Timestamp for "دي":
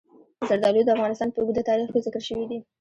2.49-2.57